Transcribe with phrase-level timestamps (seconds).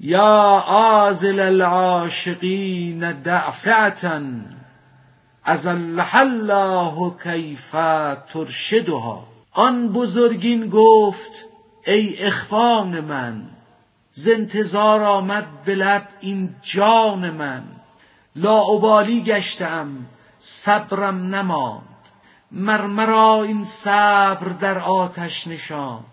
[0.00, 4.22] یا آزل العاشقین دعفعتا
[5.44, 7.70] ازلها الله کیف
[8.32, 9.24] ترشدها.
[9.52, 11.44] آن بزرگین گفت
[11.86, 13.42] ای اخوان من
[14.10, 17.62] ز انتظار آمد به این جان من.
[18.36, 19.88] لاابالی گشتم
[20.38, 21.82] صبرم نماند.
[22.52, 26.04] مرمرا این صبر در آتش نشاند.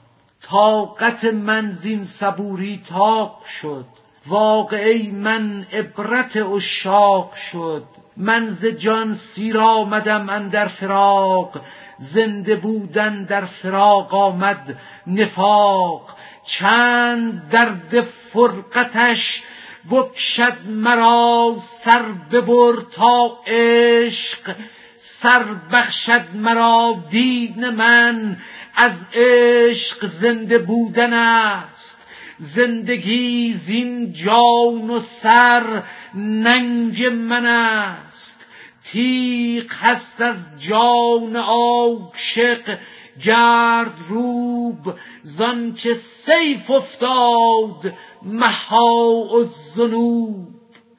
[0.49, 3.85] طاقت من زین صبوری تاق شد.
[4.27, 7.83] واقعه من عبرت عشاق شد.
[8.17, 11.61] من ز جان سیر آمدم اندر فراق.
[11.97, 16.15] زنده بودن در فراق آمد نفاق.
[16.43, 19.43] چند درد فرقتش
[19.91, 22.01] بکشد مرا سر
[22.31, 24.55] ببر تا عشق.
[24.97, 28.37] سر بخشد مرا دین من.
[28.79, 32.01] از عشق زنده بودن است.
[32.37, 38.45] زندگی زین جان و سر ننگ من است.
[38.83, 42.77] تیغ هست از جان عاشق
[43.25, 50.47] گرد روب زانکه سیف افتاد مها الذنوب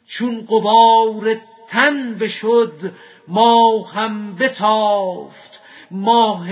[0.07, 1.37] چون غبار
[1.69, 2.93] تن بشد
[3.29, 5.68] ماهم بتافت.
[5.91, 6.49] ماه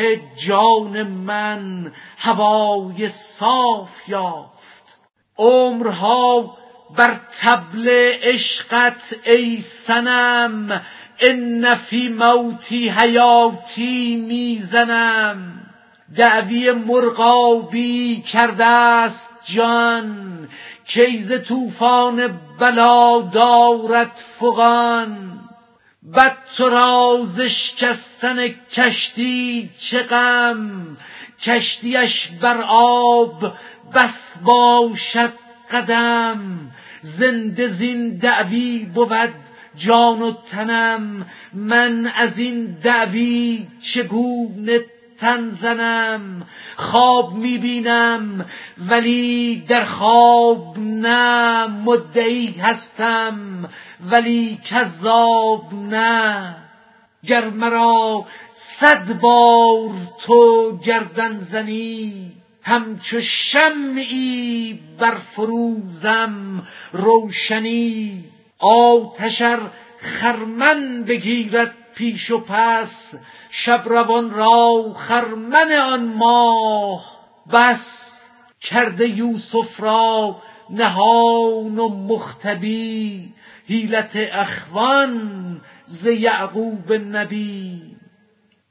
[0.46, 4.98] جان من هوای صاف یافت.
[5.38, 6.56] عمرها
[6.96, 7.88] بر طبل
[8.22, 10.82] عشقت ای صنم
[11.20, 15.66] ان فی موتی حیاتی می زنم.
[16.16, 20.48] دعوی مرغابی کرده است جان
[20.86, 25.45] کی ز طوفان بلا دارد فغان.
[26.14, 27.40] بد را ز
[28.72, 30.96] کشتی چه غم؟
[31.42, 33.54] کشتیش بر آب
[33.94, 35.32] بس باشد
[35.70, 36.72] قدم.
[37.00, 39.34] زنده زین دعوی بود
[39.74, 41.26] جان و تنم.
[41.52, 44.80] من از این دعوی چگونه
[45.18, 46.46] تن زنم
[46.76, 48.46] خواب می بینم
[48.78, 53.68] ولی در خواب نه مدعی هستم
[54.10, 56.56] ولی کذاب نه.
[57.26, 59.90] گر مرا صد بار
[60.20, 68.24] تو گردن زنی همچو شمعی برفروزم روشنی.
[68.58, 73.14] آتش ار خرمن بگیرد پیش و پس
[73.50, 77.16] شب روان را خرمن آن ماه.
[77.52, 78.12] بس
[78.60, 80.36] کرده یوسف را
[80.70, 83.32] نهان و مختبی
[83.66, 87.96] حیلت اخوان ز یعقوب نبی.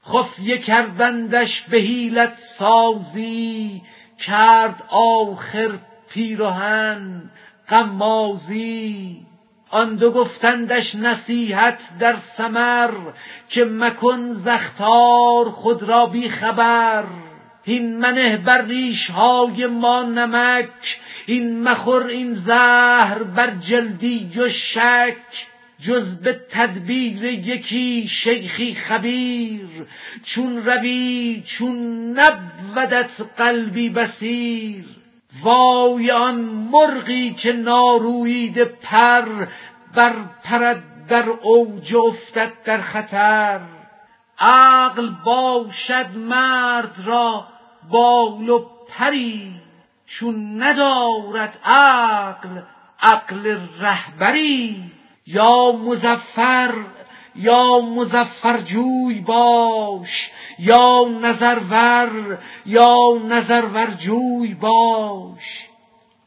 [0.06, 3.82] خفیه کردندش به حیلت سازی
[4.18, 5.70] کرد آخر
[6.08, 7.30] پیرهن
[7.68, 9.26] غمازی.
[9.70, 12.90] آن دو گفتندش نصیحت در ثمر
[13.48, 17.04] که مکن ز اخطار خود را بی خبر.
[17.64, 25.46] هین منه بر ریش های ما نمک هین مخور این زهر بر جلدی و شک.
[25.80, 29.68] جز به تدبیر یکی شیخی خبیر.
[30.24, 31.76] چون روی چون
[32.18, 34.84] نبودت قلبی بصیر.
[35.42, 39.46] وای آن مرغی که ناروییده پر
[39.94, 43.60] برپرد در اوج افتد در خطر.
[44.38, 47.46] عقل باشد مرد را
[47.90, 49.60] بال و پری
[50.06, 52.62] چون ندارد عقل
[53.02, 54.92] عقل رهبری.
[55.26, 56.74] یا مظفر
[57.38, 62.96] یا مظفرجوی باش یا نظرور یا
[63.28, 65.68] نظرورجوی باش.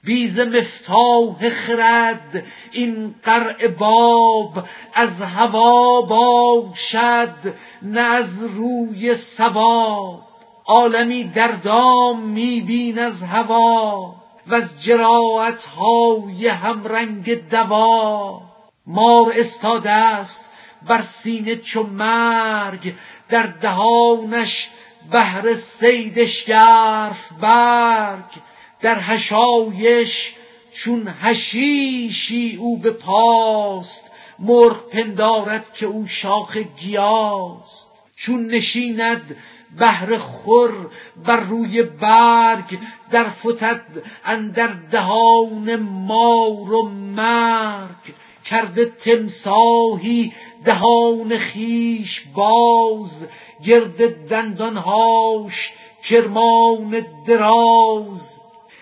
[0.04, 10.22] بی ز مفتاح خرد این قرع باب از هوا باشد نه از روی صواب.
[10.66, 14.16] عالمی در دام می بین از هوا
[14.48, 18.42] وز جراحت های همرنگ دوا.
[18.88, 20.49] مار استاده است
[20.88, 22.94] بر سینه چو مرگ
[23.30, 24.70] در دهانش
[25.12, 28.42] بهر صید شگرف برگ
[28.82, 30.36] در حشایش
[30.72, 37.92] چون حشیشی او به پاست مرغ پندارد که او شاخ گیاست.
[38.16, 39.36] چون نشیند
[39.80, 40.92] بهر خور
[41.26, 42.80] بر روی برگ
[43.12, 43.86] در فتد
[44.26, 48.14] اندر دهان مار و مرگ.
[48.46, 50.34] کرده تمساحی
[50.66, 53.28] دهان خویش باز
[53.66, 55.72] گرد دندانهاش
[56.04, 58.40] کرمان دراز.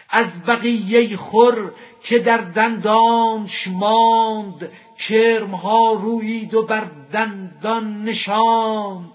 [0.10, 6.84] از بقیه خور که در دندانش ماند کرمها رویید و بر
[7.14, 9.12] دندان نشاند.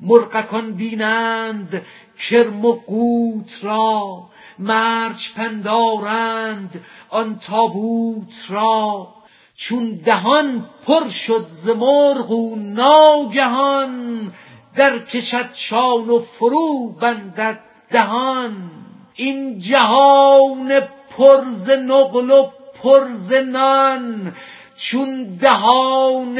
[0.00, 1.82] مرغکان بینند
[2.18, 4.22] کرم و قوت را
[4.58, 9.15] مرج پندارند آن تابوت را.
[9.56, 14.32] چون دهان پر شد ز مرغ و ناگهان
[14.76, 17.60] در کشد شان و فرو بندد
[17.90, 18.70] دهان.
[19.14, 20.80] این جهان
[21.16, 22.50] پر ز نقل و
[22.82, 24.34] پر ز نان
[24.76, 26.38] چون دهان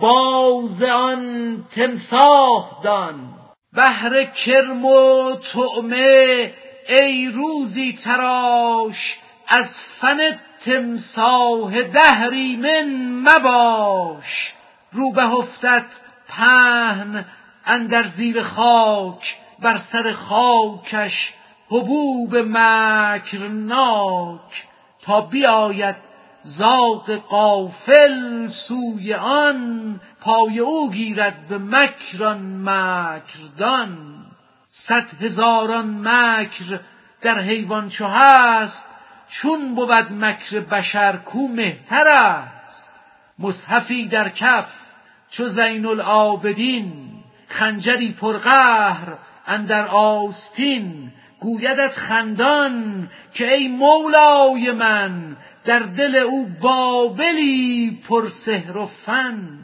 [0.00, 3.34] باز آن تمساح دان.
[3.72, 6.52] بهر کرم و طعمه
[6.88, 9.18] ای روزی تراش
[9.48, 10.18] از فن
[10.64, 14.54] تمساح دهری من مباش.
[14.92, 15.86] روبه افتد
[16.28, 17.24] پهن
[17.64, 21.34] اندر زیر خاک بر سر خاکش
[21.68, 23.68] حبوب مکرناک.
[25.02, 25.96] تا بیاید
[26.42, 34.14] زاغ قافل سوی آن پای او گیرد به مکران مکردان.
[34.68, 36.80] صد هزاران مکر
[37.22, 38.93] در حیوان چو هست
[39.28, 42.92] چون بود مکر بشر کو مهتر است.
[43.38, 44.68] مصحفی در کف
[45.30, 46.92] چو زین العابدین
[47.48, 51.12] خنجری پرقهر اندر آستین.
[51.40, 59.58] گویدت خندان که ای مولای من در دل او بابلی پر سحر و فن.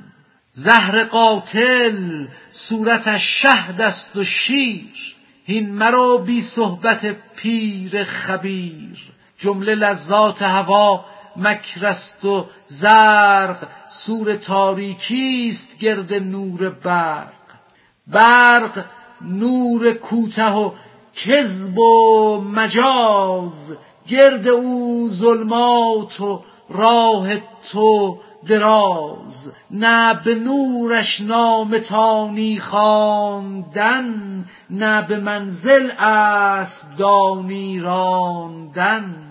[0.50, 8.98] زهر قاتل صورتش شهد است و شیر هین مرو بی صحبت پیر خبیر.
[9.40, 11.04] جمله لذات هوا
[11.36, 13.56] مکر است و زرق
[13.88, 17.32] سور تاریکیست گرد نور برق.
[18.06, 18.84] برق
[19.20, 20.70] نور کوته و
[21.14, 23.76] کذب و مجاز
[24.08, 27.28] گرد او ظلمات و راه
[27.72, 29.52] تو دراز.
[29.70, 34.04] نه به نورش نام تانی خواندن
[34.70, 39.29] نه به منزل است دانی راندن.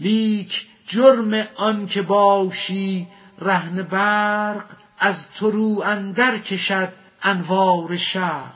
[0.00, 3.06] لیک جرم آن که باشی
[3.38, 4.64] رهن برق
[4.98, 6.92] از تو رو اندر کشد
[7.22, 8.54] انوار شرق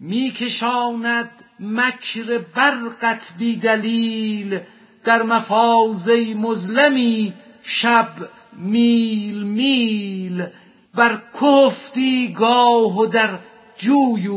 [0.00, 1.30] می کشاند
[1.60, 4.60] مکر برقت بی دلیل
[5.04, 8.08] در مفازه مظلمی شب
[8.52, 10.46] میل میل
[10.94, 13.38] بر کفتی گاه و در
[13.78, 14.28] جوی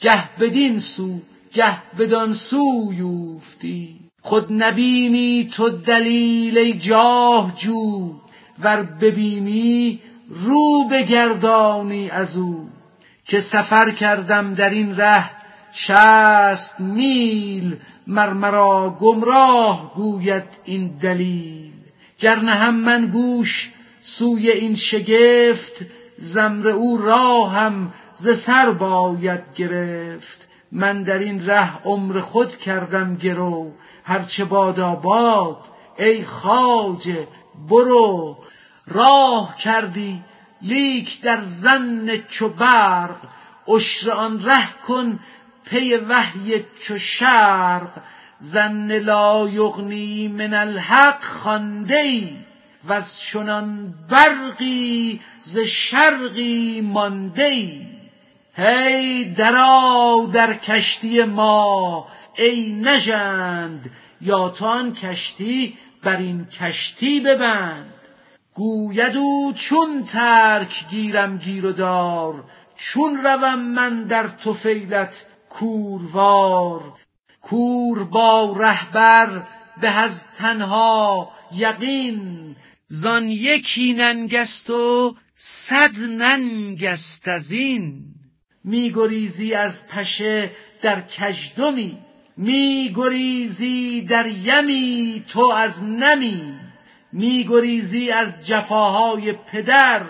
[0.00, 1.20] گه بدین سو
[1.52, 8.14] گه بدان سو یوفتی خود نبینی تو دلیل جاه جو
[8.58, 10.00] ور ببینی
[10.30, 12.68] رو بگردانی از او.
[13.24, 15.30] که سفر کردم در این ره
[15.72, 17.76] شست میل
[18.06, 21.72] مر مرا گمراه گوید این دلیل.
[22.18, 25.86] گر هم من گوش سوی این شگفت
[26.16, 30.48] زمر او راهم ز سر باید گرفت.
[30.72, 33.72] من در این ره عمر خود کردم گرو
[34.10, 35.56] هرچه باد
[35.98, 37.28] ای خواجه
[37.68, 38.38] برو.
[38.86, 40.22] راه کردی
[40.62, 43.16] لیک در زن چو برق.
[43.68, 45.18] عشر آن ره کن
[45.64, 47.90] پی وحی چو شرق.
[48.40, 52.36] زن لا یغنی من الحق خوانده ای
[52.88, 57.86] وز چنان برقی ز شرقی مانده ای
[58.54, 62.06] هی درآ در کشتی ما
[62.38, 63.90] ای نژند
[64.20, 67.94] یا تو آن کشتی بر این کشتی ببند.
[68.54, 72.44] گوید او چون ترک گیرم گیر و دار
[72.76, 76.92] چون روم من در طفیلت کوروار.
[77.42, 79.42] کور با رهبر
[79.80, 82.56] به از تنها یقین
[82.88, 88.04] زان یکی ننگست و صد ننگست از این.
[88.64, 90.50] می گریزی از پشه
[90.82, 91.98] در کژدمی
[92.42, 96.54] می گریزی در یمی تو از نمی.
[97.12, 100.02] می گریزی از جفاهای پدر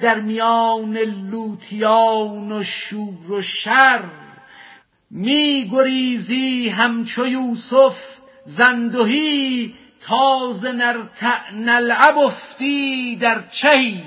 [0.00, 0.98] در میان
[1.30, 4.02] لوتیان و شور و شر.
[5.10, 7.98] می گریزی همچو یوسف
[8.44, 14.02] زندهی تاز نرتع نلعب افتی در چهی.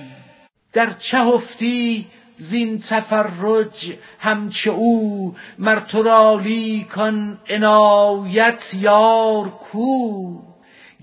[0.73, 10.39] در چه افتی؟ زین تفرج همچو او مر تو را لیکان عنایت یار کو.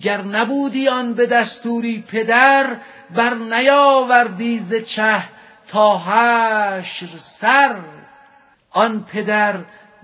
[0.03, 2.67] گر نبودی آن به دستوری پدر
[3.15, 5.25] بر نیاوردی ز چه
[5.69, 7.77] تا حشر سر.
[8.71, 9.57] آن پدر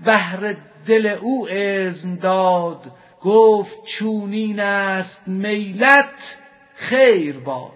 [0.05, 0.55] بهر
[0.85, 2.91] دل او اذن داد
[3.21, 6.37] گفت چونین است میلت
[6.75, 7.71] خیر باد.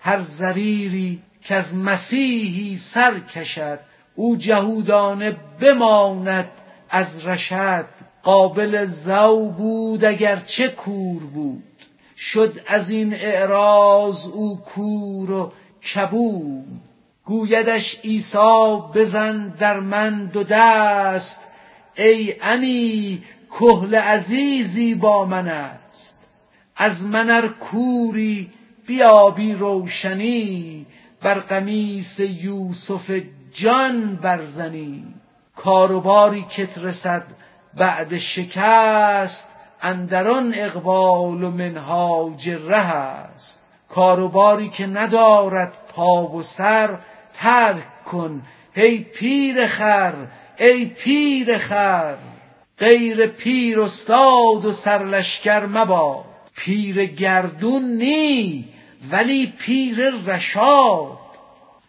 [0.00, 3.80] هر زریری که از مسیحی سر کشد
[4.14, 6.48] او جهودانه بماند
[6.90, 7.86] از رشد.
[8.22, 11.62] قابل زو بود اگر چه کور بود.
[12.16, 15.52] شد از این اعراض او کور و
[15.94, 16.64] کبود.
[17.24, 21.40] گویدش عیسی بزن در من دو دست
[21.94, 26.18] ای امی کهل عزیزی با من است.
[26.76, 28.50] از من ار کوری
[28.86, 30.86] بیابی روشنی
[31.22, 33.20] بر قمیص یوسف
[33.52, 35.04] جان برزنی
[35.56, 37.22] کاروباری کت رسد
[37.74, 39.48] بعد شکست
[39.82, 43.62] اندران اقبال و منهاج ره است.
[43.88, 46.98] کاروباری که ندارد پا و سر
[47.34, 48.42] ترک کن
[48.76, 50.14] ای پیر خر
[50.58, 52.16] ای پیر خر.
[52.78, 56.24] غیر پیر استاد و سرلشکر مباد
[56.56, 58.68] پیر گردون نی
[59.10, 61.18] ولی پیر رشاد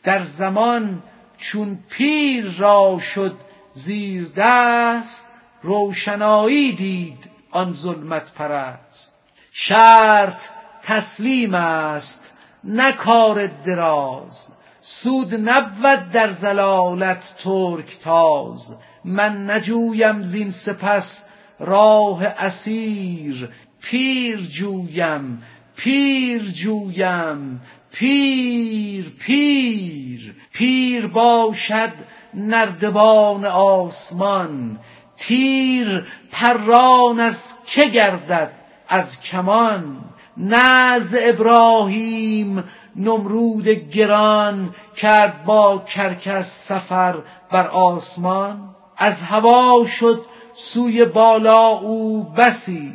[0.04, 1.04] در زمان
[1.38, 3.38] چون پیر را شد
[3.74, 5.26] زیر دست
[5.62, 9.16] روشنایی دید آن ظلمت پرست.
[9.52, 10.42] شرط
[10.84, 12.32] تسلیم است
[12.64, 14.52] نه کار دراز.
[14.82, 18.78] سود نبود در زلالت ترک تاز.
[19.06, 21.26] من نجویم زین سپس
[21.60, 23.50] راه اسیر.
[23.82, 25.44] پیر جویم
[25.84, 27.62] پیر جویم
[27.92, 31.92] پیر پیر پیر باشد
[32.34, 34.80] نردبان آسمان.
[35.18, 38.52] تیر پران از که گردد
[38.88, 39.98] از کمان.
[40.38, 42.64] نزد ابراهیم
[42.96, 47.16] نمرود گران کرد با کرکس سفر
[47.52, 48.76] بر آسمان.
[48.98, 52.94] از هوا شد سوی بالا او بسی.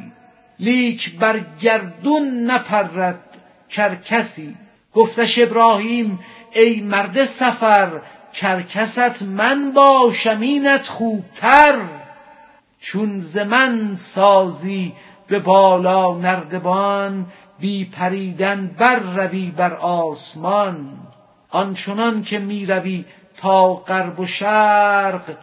[0.59, 3.21] لیک بر گردون نپرد
[3.69, 4.55] کرکسی
[4.95, 6.19] گفتش ابراهیم
[6.53, 8.01] ای مرد سفر
[8.33, 11.77] کرکست من باشم اینت خوبتر.
[12.81, 14.93] چون ز من سازی
[15.27, 17.27] به بالا نردبان
[17.61, 20.99] بی پریدن بر روی بر آسمان.
[21.51, 23.05] آنچنان که می روی
[23.37, 25.37] تا غرب و شرق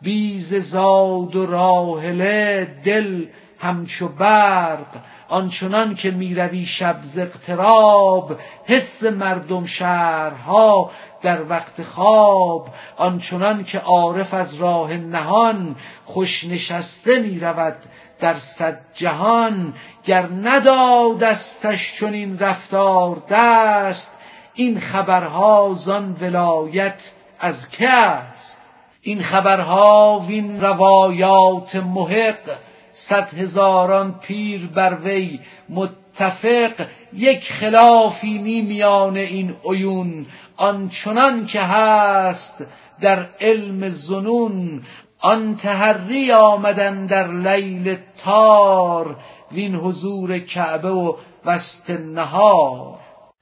[0.00, 3.26] بیز زاد و راهله دل
[3.58, 4.86] همچو برق
[5.28, 10.90] آنچنان که می‌روی شب ز اقتراب حس مردم شهرها
[11.22, 17.76] در وقت خواب آنچنان که عارف از راه نهان خوش نشسته می رود
[18.20, 24.14] در صد جهان گر ندادستش چنین رفتار دست
[24.54, 28.62] این خبرها زان ولایت از که است؟
[29.02, 32.56] این خبرها وین روایات محق
[32.98, 40.26] صد هزاران پیر بر وی متفق یک خلافی نی میان این عیون.
[40.56, 42.64] آنچنان که هست
[43.00, 44.82] در علم زنون
[45.20, 49.16] آن تحری آمدن در لیل تار
[49.52, 52.98] وین حضور کعبه و وسط نهار.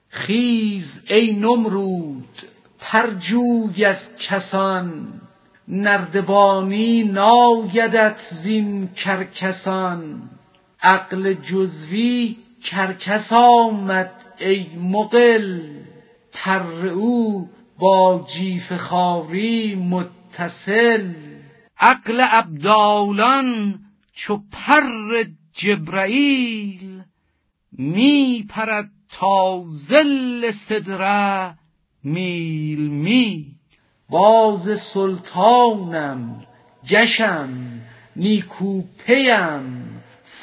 [0.09, 2.41] خیز ای نمرود
[2.79, 5.21] پرجوی از کسان.
[5.67, 10.29] نردبانی نایدت زین کرکسان.
[10.81, 15.61] عقل جزوی کرکس آمد ای مقل
[16.33, 21.13] پر او با جیف خاری متصل.
[21.79, 23.79] عقل ابدالان
[24.13, 27.03] چو پر جبرئیل.
[27.71, 31.57] می پرد تا ظل سدره
[32.03, 33.54] میل میل.
[34.09, 36.45] باز سلطانم
[36.89, 37.49] گشم
[38.15, 39.85] نیکو پیم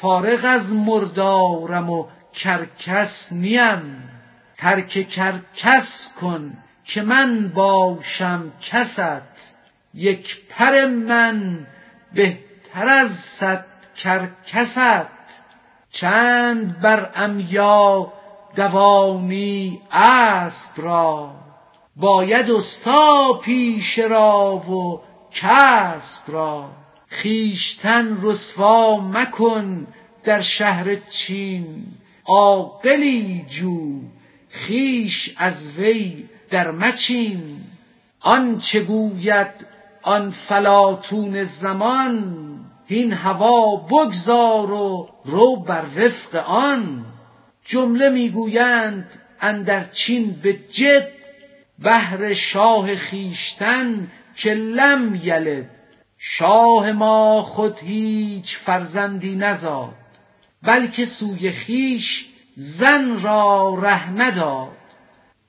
[0.01, 4.09] فارغ از مردارم و کرکس نیم.
[4.57, 9.53] ترک کرکس کن که من باشم کست.
[9.93, 11.67] یک پر من
[12.13, 13.65] بهتر از صد
[13.95, 15.09] کرکست.
[15.91, 18.13] چند بر عمیا
[18.55, 21.42] دوانی اسب را.
[21.95, 26.69] باید استا پیشه را و کسب را.
[27.21, 29.87] خویشتن رسوا مکن
[30.23, 31.85] در شهر چین.
[32.25, 34.01] عاقلی جو
[34.65, 37.61] خویش از وی در مچین.
[38.19, 39.67] آنچه گوید
[40.01, 42.39] آن فلاطون زمان
[42.85, 47.05] هین هوا بگذار و رو بر وفق آن.
[47.65, 49.09] جمله می‌گویند
[49.41, 51.22] اندر چین به جد
[51.79, 55.69] بهر شاه خویشتن که لم یلد.
[56.17, 59.93] شاه ما خود هیچ فرزندی نزاد
[60.63, 64.77] بلکه سوی خیش زن را ره نداد.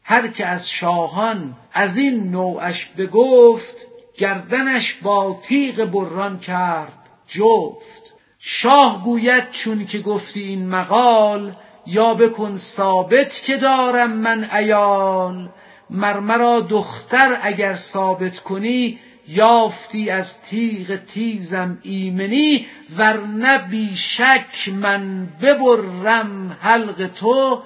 [0.02, 3.86] هر که از شاهان از این نوعش بگفت
[4.18, 8.14] گردنش با تیغ بران کرد جفت.
[8.38, 11.52] شاه گوید چون که گفتی این مقال
[11.86, 15.48] یا بکن ثابت که دارم من عیال.
[15.94, 18.98] مرمرا دختر اگر ثابت کنی
[19.28, 27.62] یافتی از تیغ تیزم ایمنی ورنه بی شک من ببرم حلق تو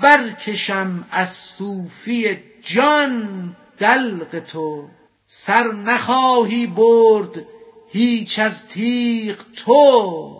[0.00, 4.84] برکشم از صوفی جان دلق تو.
[5.24, 7.44] سر نخواهی برد
[7.88, 10.36] هیچ از تیغ تو.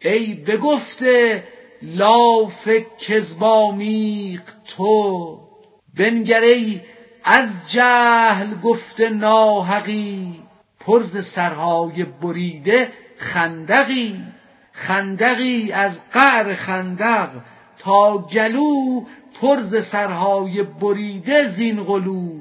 [0.00, 1.44] ای بگفته
[1.82, 2.68] لاف
[3.00, 4.42] کذبامیق
[4.76, 5.49] تو.
[5.96, 6.80] بنگر ای
[7.24, 10.40] از جهل گفته ناحقی
[10.80, 14.20] پر ز سرهای بریده خندقی.
[14.72, 17.30] خندقی از قعر خندق
[17.78, 19.04] تا گلو
[19.40, 22.40] پر ز سرهای بریده زین قلو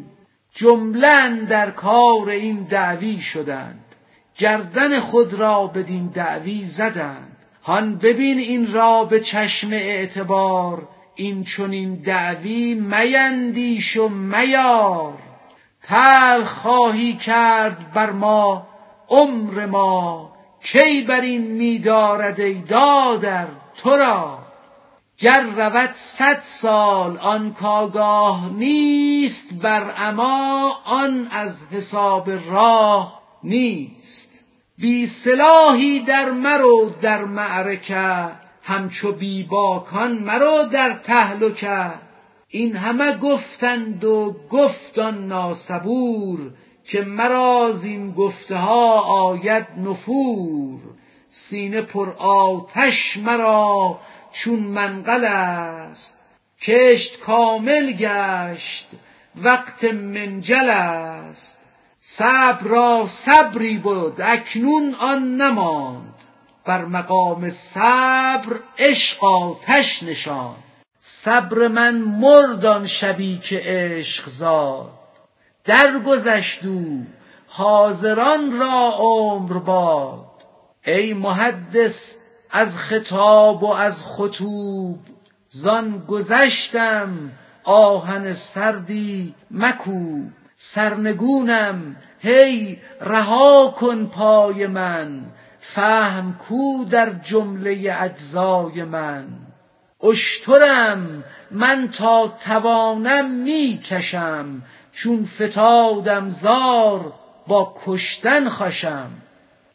[0.53, 3.85] جمله در کار این دعوی شدند
[4.37, 7.37] گردن خود را بدین دعوی زدند.
[7.63, 15.13] هان ببین این را به چشم اعتبار این چنین دعوی میندیش و میار.
[15.83, 18.67] تلخ خواهی کرد بر ما
[19.09, 20.31] عمر ما.
[20.63, 23.47] کی بر این می دارد ای دادر
[23.77, 24.39] تو را؟
[25.17, 34.29] گر رود صد سال آن کآگاه نیست بر عمی آن از حساب راه نیست.
[34.77, 38.27] بی سلاحی در مرو در معرکه
[38.69, 41.91] همچو بی باکان مرو در تهلکه
[42.47, 46.51] این همه گفتند و گفت آن ناصبور
[46.83, 50.79] که مرا زین گفته ها آید نفور.
[51.27, 53.99] سینه پر آتش مرا
[54.31, 56.19] چون منقل است.
[56.61, 58.87] کشت کامل گشت
[59.35, 61.59] وقت منجل است.
[61.97, 66.18] صبر را صبری بد اکنون آن نماند.
[66.69, 70.63] بر مقام صبر عشق آتش نشاند.
[70.99, 74.91] صبر من مرد آن شبی که عشق زاد.
[75.65, 77.07] درگذشت او
[77.47, 80.25] حاضران را عمر باد.
[80.85, 82.13] ای محدث
[82.51, 84.99] از خطاب و از خطوب
[85.47, 87.31] زان گذشتم
[87.63, 90.29] آهن سردی مکوب.
[90.55, 95.25] سرنگونم هی رها کن پای من
[95.75, 99.27] فهم کو در جمله اجزای من.
[100.03, 107.13] اشترم من تا توانم می کشم چون فتادم زار
[107.47, 109.11] با کشتن خوشم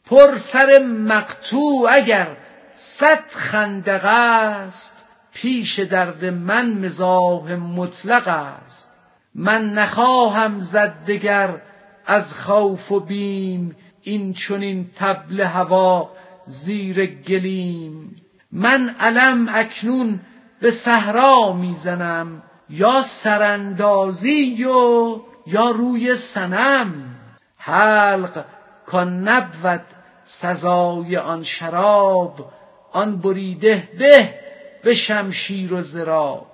[0.06, 0.78] پر سر
[1.08, 2.36] مقطوع اگر
[2.72, 4.98] صد خندق است
[5.34, 8.92] پیش درد من مزاح مطلق است.
[9.34, 11.62] من نخواهم زد دگر
[12.06, 16.10] از خوف و بیم این چنین طبل هوا
[16.46, 18.16] زیر گلیم.
[18.52, 20.20] من علم اکنون
[20.60, 27.16] به صحرا می زنم یا سراندازی و یا روی صنم.
[27.56, 28.44] حلق
[28.86, 29.84] کان نبود
[30.22, 32.52] سزای آن شراب
[32.92, 34.34] آن بریده به
[34.82, 36.46] به شمشیر و ضراب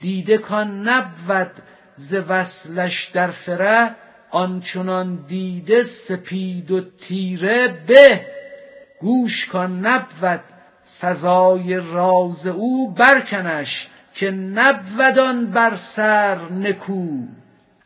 [0.00, 1.50] دیده کان نبود
[1.96, 3.96] ز وصلش در فره
[4.34, 8.26] آنچنان دیده سپید و تیره به
[9.00, 10.40] گوش کان نبود
[10.82, 17.06] سزای راز او برکنش که نبود آن بر سر نکو.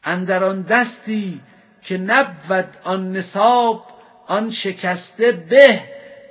[0.04, 1.40] اندر آن دستی
[1.82, 3.84] که نبود آن نصاب
[4.26, 5.80] آن شکسته به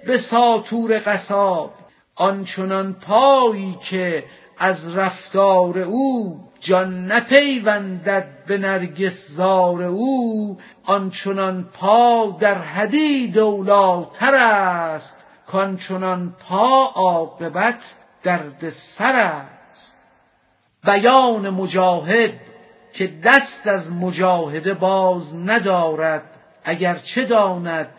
[0.06, 1.74] به ساطور قصاب.
[2.16, 4.24] آنچنان پایی که
[4.60, 15.18] از رفتار او جان نپیوندد به نرگس زار او آنچنان پا در حدید اولیتر است
[15.48, 19.98] کآنچنان پا عاقبت درد سر است.
[20.86, 22.34] بیان مجاهد
[22.94, 26.24] که دست از مجاهده باز ندارد
[26.64, 27.90] اگر چه داند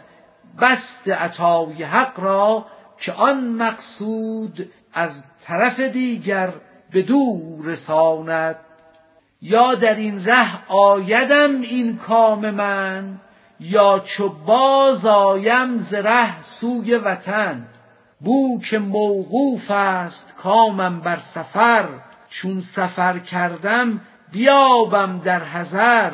[0.60, 2.66] بسط عطای حق را
[3.00, 6.52] که آن مقصود از طرف دیگر
[6.92, 8.56] بدو رساند.
[9.42, 13.20] یا در این ره آیدم این کام من
[13.60, 17.66] یا چو باز آیم ز ره سوی وطن.
[18.20, 21.88] بو که موقوف است کامم بر سفر
[22.28, 24.00] چون سفر کردم
[24.32, 26.12] بیابم در حضر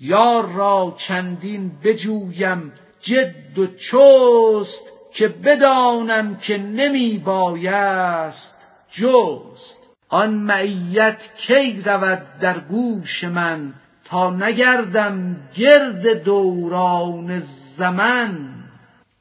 [0.00, 8.58] یار را چندین بجویم جد و چست که بدانم که نمی بایست
[8.90, 9.82] جست.
[10.08, 17.40] آن معیت کی رود در گوش من تا نگردم گرد دوران
[17.76, 18.48] زمن؟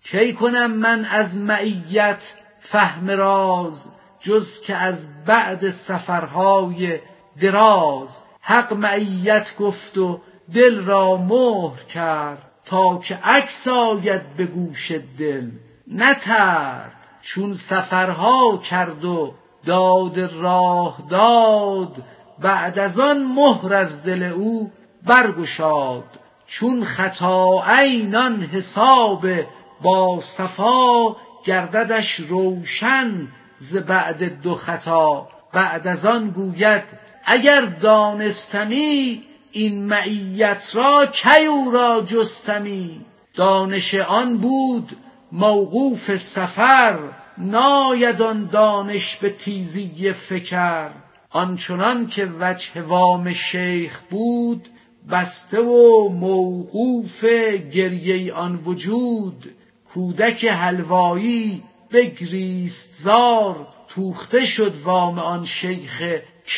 [0.03, 6.99] کی کنم من از معیت فهم راز جز که از بعد سفرهای
[7.41, 10.21] دراز؟ حق معیت گفت و
[10.53, 15.49] دل را مهر کرد تا که عکس آید به گوش دل.
[15.91, 19.33] نترد چون سفرها کرد و
[19.65, 22.03] داد راه داد
[22.39, 24.71] بعد از آن مهر از دل او
[25.05, 26.03] برگشاد.
[26.47, 29.27] چون خطا عینان حساب
[29.81, 33.27] با صفا گرددش روشن
[33.57, 35.27] ز بعد دو خطا.
[35.53, 36.83] بعد از آن گوید
[37.25, 44.97] اگر دانستمی این معیت را کی او را جستمی؟ دانش آن بود
[45.31, 46.99] موقوف سفر
[47.37, 50.89] ناید آن دانش به تیزی فکر.
[51.29, 54.67] آنچنان که وجه وام شیخ بود
[55.09, 57.25] بسته و موقوف
[57.73, 59.55] گریه آن وجود.
[59.93, 66.01] کودک حلوایی بگریست زار توخته شد وام آن شیخ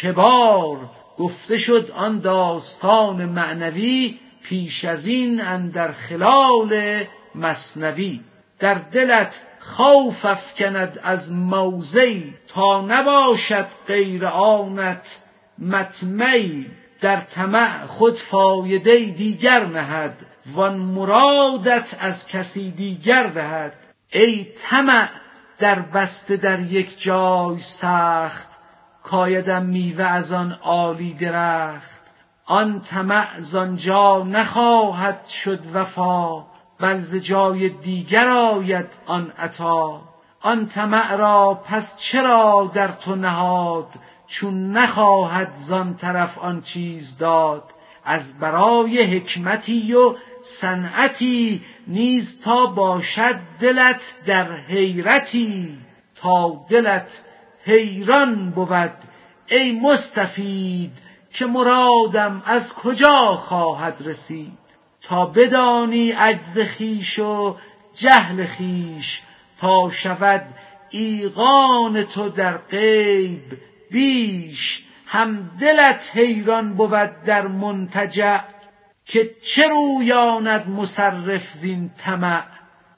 [0.02, 0.78] کبار.
[1.18, 7.04] گفته شد آن داستان معنوی پیش از این اندر خلال
[7.36, 8.20] مصنوی.
[8.60, 15.20] در دلت خوف افکند از موضعی تا نباشد غیر آنت
[15.60, 20.18] مطمعی در طمع خود فایده دیگر نهد
[20.54, 23.74] وان مرادت از کسی دیگر دهد.
[24.10, 25.10] ای طمع
[25.60, 28.48] در بسته در یک جای سخت
[29.04, 32.02] کایدم میوه از آن عالی درخت.
[32.46, 36.53] آن طمع زآنجا نخواهد شد وفا.
[36.84, 40.02] بل ز جای دیگر آید آن عطا.
[40.42, 43.88] آن طمع را پس چرا در تو نهاد؟
[44.28, 47.64] چون نخواهد زان طرف آن چیز داد.
[48.06, 55.78] از برای حکمتی و صنعتی نیز تا باشد دلت در حیرتی.
[56.16, 57.22] تا دلت
[57.64, 58.98] حیران بود
[59.48, 60.98] ای مستفید
[61.34, 64.63] که مرادم از کجا خواهد رسید؟
[65.04, 67.58] تا بدانی عجز خویش و
[67.94, 69.22] جهل خویش
[69.60, 70.46] تا شود
[70.90, 73.42] ایقان تو در غیب
[73.92, 74.84] بیش.
[75.06, 78.40] هم دلت حیران بود در منتجع
[79.06, 82.44] که چه رویاند مصرف زین طمع.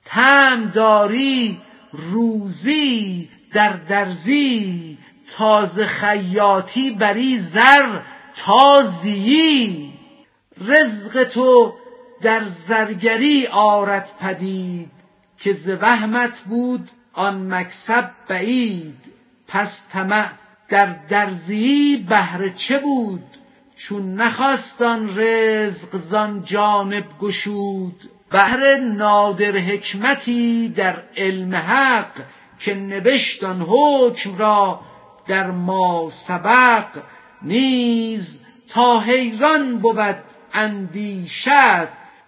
[0.06, 4.98] طمع داری روزی در درزی
[5.38, 8.00] تازه خیاطی بری زر
[8.36, 9.94] تا زیی.
[10.68, 11.74] رزق تو
[12.26, 14.92] در زرگری آرد پدید
[15.38, 19.14] که ز وهمت بود آن مکسب بعید.
[19.48, 20.30] پس طمع
[20.70, 23.24] در درزیی بهر چه بود؟
[23.76, 28.02] چون نخواست آن رزق زان جانب گشود.
[28.32, 32.12] بهر نادر حکمتی در علم حق
[32.60, 34.80] که نبشت آن حکم را
[35.28, 36.88] در ما سبق.
[37.42, 41.48] نیز تا حیران بود اندیشت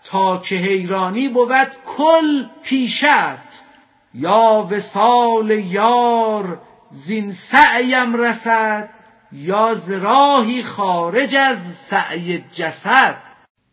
[0.08, 3.68] تا که حیرانی بود کل پیشت.
[4.14, 8.90] یا وصال یار زین سعیم رسد
[9.32, 13.18] یا ز راهی خارج از سعی جسد.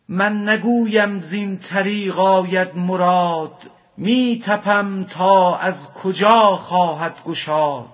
[0.08, 7.88] من نگویم زین طریق آید مراد می تپم تا از کجا خواهد گشاد.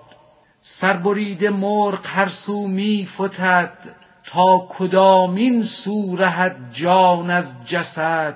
[0.61, 4.00] سربریده مرغ هر سو می فتد
[4.33, 8.35] تا کدامین سو رهد جان از جسد؟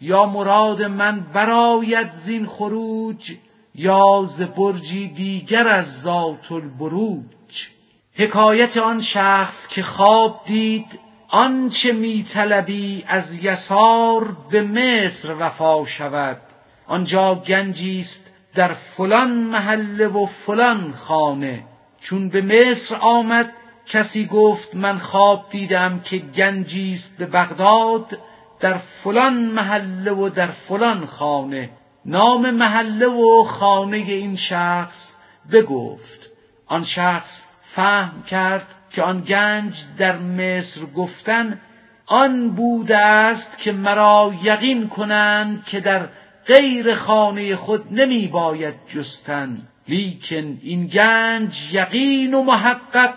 [0.00, 3.34] یا مراد من برآید زین خروج
[3.74, 7.68] یا ز برجی دیگر از ذات البروج؟
[8.14, 16.40] حکایت آن شخص که خواب دید آنچه می طلبی از یسار به مصر وفا شود.
[16.86, 21.64] آنجا گنجی است در فلان محله و فلان خانه.
[22.00, 23.52] چون به مصر آمد
[23.88, 28.18] کسی گفت من خواب دیدم که گنجی است به بغداد
[28.60, 31.70] در فلان محله و در فلان خانه.
[32.04, 35.14] نام محله و خانه این شخص
[35.52, 36.30] بگفت.
[36.66, 41.60] آن شخص فهم کرد که آن گنج در مصر گفتن
[42.06, 46.08] آن بوده است که مرا یقین کنند که در
[46.46, 49.68] غیر خانه خود نمی باید جستن.
[49.88, 53.14] لیکن این گنج یقین و محقق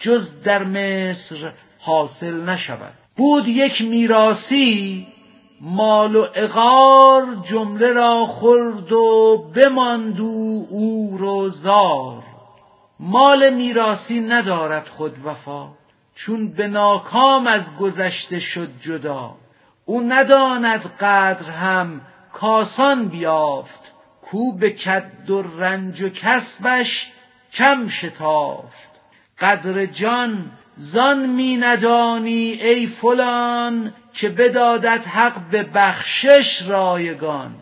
[0.00, 2.92] جز در مصر حاصل نشود.
[3.16, 5.06] بود یک میراسی
[5.60, 12.22] مال و اغار جمله را خورد و بماند او و زار
[13.00, 15.68] مال میراسی ندارد خود وفا
[16.14, 19.34] چون به ناکام از گذشته شد جدا.
[19.84, 22.00] او نداند قدر هم
[22.32, 23.80] کاسان بیافت
[24.22, 27.12] کو به کد و رنج و کسبش
[27.52, 28.89] کم شتافت.
[29.40, 37.54] قدر جان زان می ندانی ای فلان که بدادت حق به بخشش رایگان.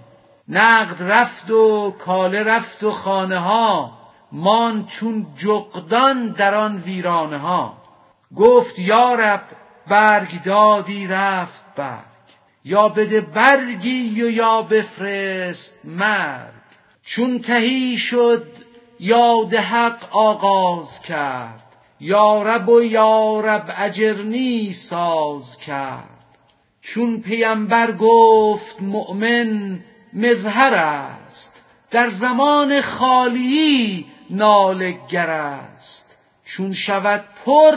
[0.49, 3.99] نقد رفت و کاله رفت و خانه ها
[4.33, 7.77] مان چون جغدان در آن ویرانه ها.
[8.37, 9.43] گفت یارب
[9.89, 12.05] برگ دادی رفت برگ
[12.65, 16.53] یا بده برگی و یا بفرست مرگ.
[17.05, 18.47] چون تهی شد
[19.01, 21.68] یاد حق آغاز کرد.
[22.01, 26.19] یارب و یارب اجرنی ساز کرد.
[26.81, 29.81] چون پیمبر گفت مؤمن
[30.13, 36.17] مظهر است در زمان خالی نالگر است.
[36.45, 37.75] چون شود پر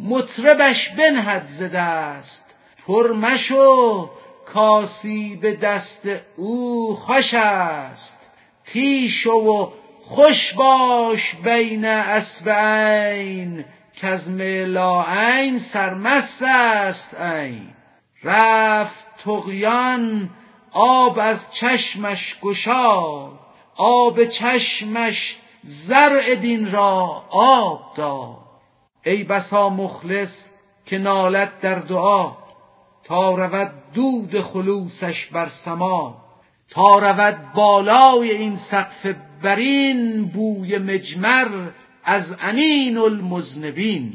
[0.00, 2.54] مطربش بنهد ز دست.
[2.86, 4.10] پر مشو
[4.46, 8.22] کاسی به دست او خوش است.
[8.64, 9.70] تیشو و
[10.04, 13.64] خوش باش بین اسبعین
[13.96, 17.68] کز عین سرمست است عین.
[18.24, 20.30] رفت طغیان
[20.72, 23.30] آب از چشمش گشاد.
[23.76, 28.36] آب چشمش زرع دین را آب داد.
[29.04, 30.46] ای بسا مخلص
[30.86, 32.32] که نالد در دعا
[33.04, 36.22] تا رود دود خلوصش بر سما.
[36.70, 39.06] تا رود بالای این سقف
[39.42, 41.48] برین بوی مجمر
[42.04, 44.12] از انین المذنبین.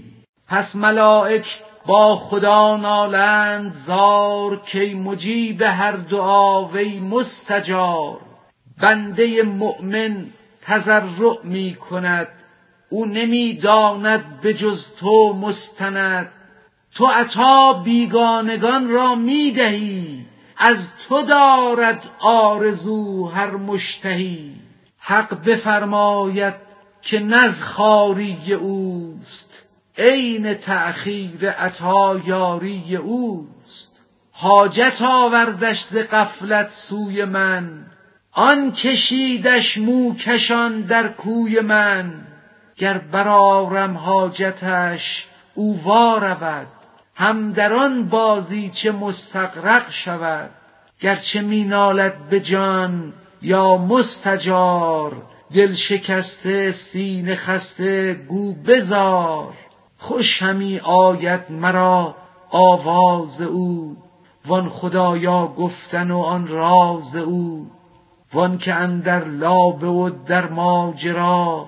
[0.47, 8.19] پس ملائک با خدا نالند زار کی مجیب هر دعا وی مستجار.
[8.81, 10.25] بنده مؤمن
[10.61, 12.27] تضرع می کند
[12.89, 16.31] او نمی داند به جز تو مستند.
[16.95, 20.25] تو عطا بیگانگان را می دهی
[20.57, 24.66] از تو دارد آرزو هر مشتهی.
[25.09, 26.53] حق بفرماید
[27.01, 29.63] که نز خاری اوست.
[29.97, 34.01] عین تأخیر عطا یاری اوست.
[34.31, 37.85] حاجت آوردش ز غفلت سوی من.
[38.31, 42.13] آن کشیدش موکشان در کوی من.
[42.77, 46.67] گر برآرم حاجتش او وارود
[47.15, 50.49] هم در آن بازیچه مستغرق شود.
[50.99, 55.13] گرچه می نالد به جان یا مستجار
[55.53, 59.53] دل شکسته سینه خسته گو بزار.
[59.97, 62.15] خوش همی آید مرا
[62.49, 63.97] آواز او
[64.45, 67.67] وان خدایا گفتن و آن راز او.
[68.33, 71.65] وان که اندر لابه و در ماجرا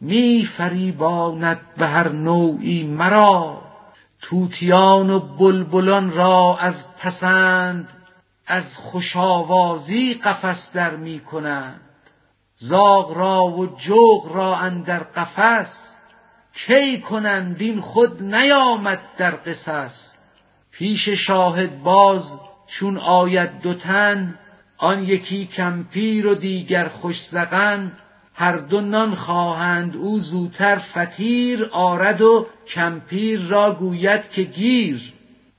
[0.00, 3.58] می فریباند به هر نوعی مرا.
[4.22, 7.88] طوطیان و بلبلان را از پسند
[8.52, 11.80] از خوش آوازی قفس در می کنند
[12.54, 15.98] زاغ را و جغ را اندر قفس.
[16.54, 20.18] کی کنند این خود نیامد در قصص.
[20.70, 24.38] پیش شاهد باز چون آید دو تن
[24.78, 27.92] آن یکی کمپیر و دیگر خوش زغن.
[28.34, 35.12] هر دو نان خواهند او زوتر فطیر آرد و کمپیر را گوید که گیر.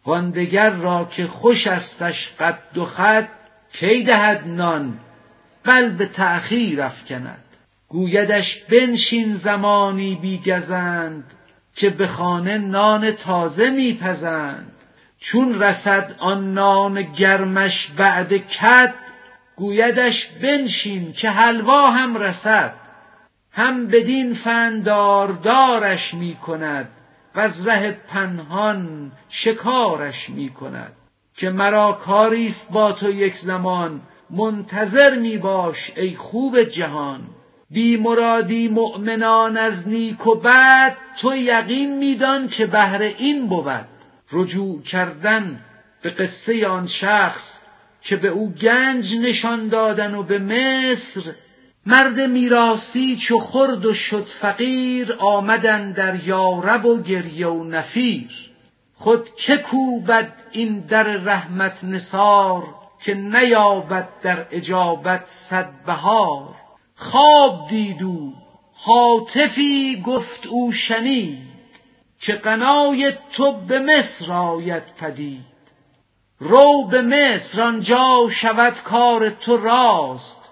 [0.05, 3.27] وان دگر را که خوش استش قد و خد
[3.73, 4.99] کی دهد نان؟
[5.63, 7.43] بل به تأخیر افکند.
[7.89, 11.23] گویدش بنشین زمانی بی گزند
[11.75, 14.71] که به خانه نان تازه می پزند.
[15.19, 18.93] چون رسد آن نان گرمش بعد کد
[19.55, 22.73] گویدش بنشین که حلوا هم رسد.
[23.51, 26.89] هم بدین فنداردارش می کند.
[27.35, 30.93] وز ره پنهان شکارش می کند
[31.35, 37.21] که مرا کاریست با تو یک زمان منتظر می باش ای خوب جهان.
[37.69, 43.87] بی مرادی مؤمنان از نیک و بد تو یقین می دان که بهر این بود.
[44.31, 45.59] رجوع کردن
[46.01, 47.59] به قصه آن شخص
[48.01, 51.21] که به او گنج نشان دادن و به مصر
[51.85, 58.51] مرد میراسی چو خرد و شد فقیر آمدن در یارب و گریه و نفیر.
[58.95, 62.63] خود که کوبد این در رحمت نثار
[63.01, 66.55] که نیابد در اجابت صد بهار.
[66.95, 68.33] خواب دید او
[68.85, 71.53] هاتفی گفت او شنید
[72.19, 75.53] که غنای تو به مصر آید پدید.
[76.39, 80.42] رو به مصر آنجا شود کار تو راست.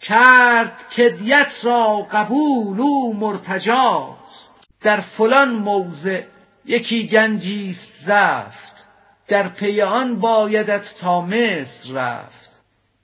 [0.00, 4.54] کرد کدیت را قبول او مرتجاست.
[4.80, 6.22] در فلان موضع
[6.64, 8.84] یکی گنجیست زفت
[9.28, 12.50] در پی آن بایدت تا مصر رفت.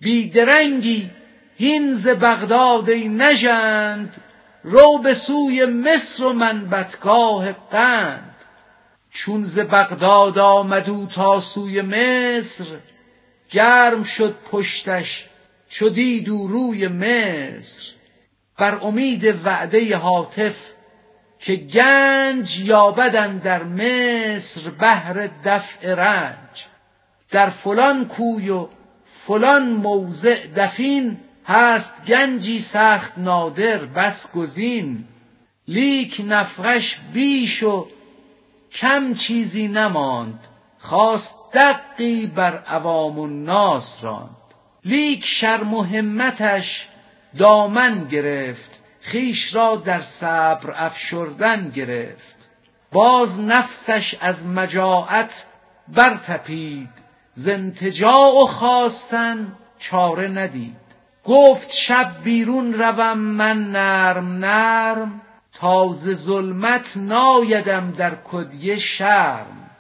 [0.01, 1.11] بیدرنگی
[1.57, 4.23] هین ز بغداد ای نژند
[4.63, 8.35] رو به سوی مصر و منبتگاه قند.
[9.11, 12.65] چون ز بغداد آمد او تا سوی مصر
[13.51, 15.29] گرم شد پشتش
[15.69, 17.93] چو دید او روی مصر
[18.59, 20.57] بر امید وعده هاتف
[21.39, 26.67] که گنج یابد در مصر بهر دفع رنج.
[27.31, 28.69] در فلان کوی و
[29.27, 35.05] فلان موضع دفین هست گنجی سخت نادر بس گزین.
[35.69, 37.87] لیک نفقه‌ش بیش و
[38.73, 40.41] کم چیزی نماند
[40.79, 44.46] خواست دقی بر عوام الناس راند.
[44.87, 46.89] لیک شرم و همتش
[47.39, 52.37] دامن گرفت خویش را در صبر افشردن گرفت.
[52.93, 55.47] باز نفسش از مجاعت
[55.89, 56.89] برتپید
[57.31, 60.77] ز انتجاع و خواستن چاره ندید.
[61.25, 65.21] گفت شب بیرون روم من نرم نرم
[65.53, 69.71] تا ز ظلمت نایدم در کدیه شرم.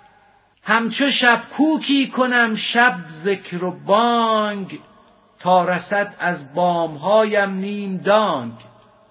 [0.62, 4.80] همچو شب کوکی کنم شب ذکر و بانگ
[5.38, 8.52] تا رسد از بامهایم نیم دانگ.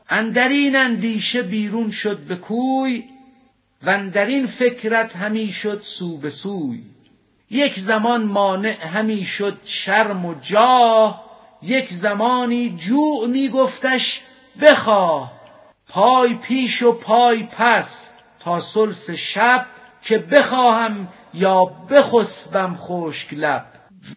[0.09, 3.03] اندرین اندیشه بیرون شد به کوی
[3.83, 6.83] واندرین فکرت همی شد سو به سوی.
[7.49, 11.25] یک زمان مانع همی شد شرم و جاه
[11.61, 14.21] یک زمانی جوع می گفتش
[14.61, 15.31] بخواه.
[15.87, 19.65] پای پیش و پای پس تا سلس شب
[20.01, 23.65] که بخواهم یا بخسبم خشک لب.